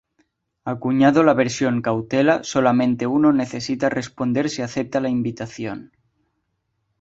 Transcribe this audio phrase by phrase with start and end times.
[0.65, 5.91] Acuñado la versión "Cautela", solamente uno necesita responder si acepta la invitación.